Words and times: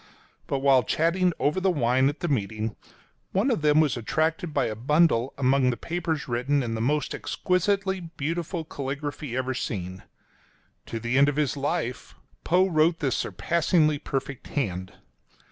But 0.47 0.61
while 0.61 0.81
chatting 0.81 1.31
over 1.37 1.59
the 1.59 1.69
wine 1.69 2.09
at 2.09 2.21
the 2.21 2.27
meeting, 2.27 2.75
one 3.33 3.51
of 3.51 3.61
them 3.61 3.79
was 3.79 3.95
attracted 3.95 4.51
by 4.51 4.65
a 4.65 4.73
bundle 4.75 5.31
among 5.37 5.69
the 5.69 5.77
papers 5.77 6.27
written 6.27 6.63
in 6.63 6.73
the 6.73 6.81
most 6.81 7.13
exquisitely 7.13 7.99
beautiful 7.99 8.65
caligraphy 8.65 9.37
ever 9.37 9.53
seen.— 9.53 10.01
To 10.87 10.99
the 10.99 11.19
end 11.19 11.29
of 11.29 11.35
his 11.35 11.55
life 11.55 12.15
Poe 12.43 12.65
wrote 12.67 12.97
this 12.97 13.15
surpassingly 13.15 13.99
perfect 13.99 14.47
hand. 14.47 14.93